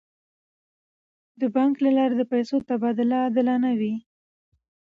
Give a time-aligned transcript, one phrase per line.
[1.39, 3.93] د بانک له لارې د پیسو تبادله عادلانه وي.